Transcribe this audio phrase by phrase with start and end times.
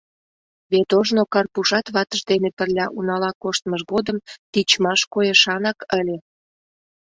[0.71, 4.17] Вет ожно Карпушат ватыж дене пырля унала коштмыж годым
[4.51, 6.17] тичмаш койышанак ыле.